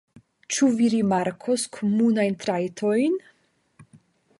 Ĉu 0.55 0.69
vi 0.79 0.87
rimarkos 0.93 1.67
komunajn 1.77 2.41
trajtojn? 2.47 3.23